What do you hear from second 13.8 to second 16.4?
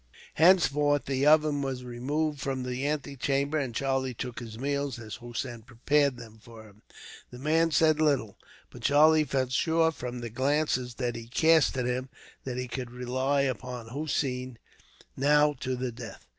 Hossein now to the death.